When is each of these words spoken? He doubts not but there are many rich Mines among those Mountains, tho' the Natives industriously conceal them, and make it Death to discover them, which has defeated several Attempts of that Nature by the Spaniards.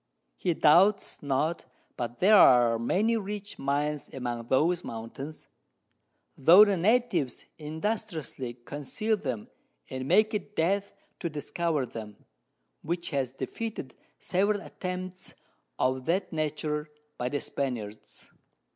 He 0.35 0.55
doubts 0.55 1.21
not 1.21 1.65
but 1.95 2.19
there 2.21 2.35
are 2.35 2.79
many 2.79 3.17
rich 3.17 3.59
Mines 3.59 4.09
among 4.11 4.47
those 4.47 4.83
Mountains, 4.83 5.47
tho' 6.35 6.65
the 6.65 6.75
Natives 6.75 7.45
industriously 7.59 8.55
conceal 8.65 9.15
them, 9.15 9.47
and 9.91 10.07
make 10.07 10.33
it 10.33 10.55
Death 10.55 10.95
to 11.19 11.29
discover 11.29 11.85
them, 11.85 12.25
which 12.81 13.11
has 13.11 13.31
defeated 13.31 13.93
several 14.17 14.61
Attempts 14.61 15.35
of 15.77 16.05
that 16.05 16.33
Nature 16.33 16.89
by 17.19 17.29
the 17.29 17.39
Spaniards. 17.39 18.31